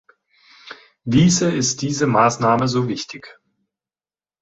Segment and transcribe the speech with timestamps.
[1.03, 3.37] Wiese ist diese Maßnahme so wichtig?